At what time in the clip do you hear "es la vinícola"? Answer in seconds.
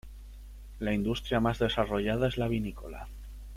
2.27-3.07